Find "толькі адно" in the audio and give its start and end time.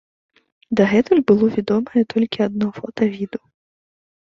2.17-2.67